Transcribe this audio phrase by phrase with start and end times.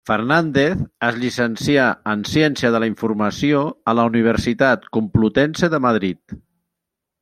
[0.09, 1.83] Fernández es llicencià
[2.15, 3.63] en Ciència de la Informació
[3.93, 6.41] a la Universitat Complutense de Madrid.